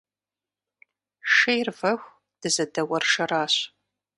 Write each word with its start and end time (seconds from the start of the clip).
Шейр 1.33 1.69
вэху, 1.79 2.11
дызэдэуэршэращ. 2.41 3.53